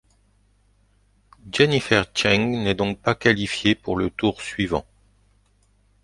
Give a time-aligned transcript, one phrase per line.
[1.51, 4.83] Jennifer Chieng n'est donc pas qualifiée pour le tour suivant.